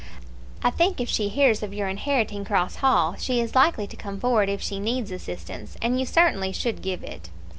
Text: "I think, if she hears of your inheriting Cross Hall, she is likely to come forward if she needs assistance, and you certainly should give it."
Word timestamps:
"I 0.63 0.71
think, 0.71 0.99
if 0.99 1.07
she 1.07 1.29
hears 1.29 1.61
of 1.61 1.75
your 1.75 1.87
inheriting 1.87 2.43
Cross 2.43 2.77
Hall, 2.77 3.15
she 3.19 3.39
is 3.39 3.53
likely 3.53 3.85
to 3.85 3.95
come 3.95 4.19
forward 4.19 4.49
if 4.49 4.59
she 4.59 4.79
needs 4.79 5.11
assistance, 5.11 5.77
and 5.79 5.99
you 5.99 6.07
certainly 6.07 6.51
should 6.51 6.81
give 6.81 7.03
it." 7.03 7.29